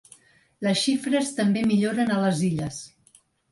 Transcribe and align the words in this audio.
Les 0.67 0.81
xifres 0.83 1.29
també 1.41 1.63
milloren 1.73 2.11
a 2.11 2.19
les 2.25 2.43
Illes. 2.51 2.83